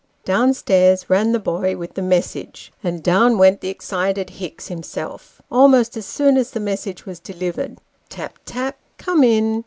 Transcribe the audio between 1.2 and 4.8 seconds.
the boy with the message, and down went the excited Hicks